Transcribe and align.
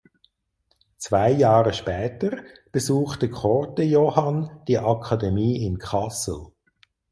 Zwei 0.97 1.29
Jahre 1.29 1.73
später 1.75 2.35
besuchte 2.71 3.29
Kortejohann 3.29 4.49
die 4.67 4.79
Akademie 4.79 5.63
in 5.63 5.77
Kassel. 5.77 6.47